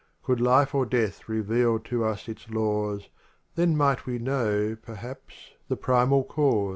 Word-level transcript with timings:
Could 0.23 0.41
life 0.41 0.73
or 0.73 0.87
death 0.87 1.29
reveal 1.29 1.77
to 1.81 2.03
us 2.05 2.27
its 2.27 2.49
laws 2.49 3.09
Then 3.53 3.77
might 3.77 4.07
we 4.07 4.17
know, 4.17 4.75
perhaps, 4.81 5.51
the 5.67 5.77
primal 5.77 6.23
cause. 6.23 6.69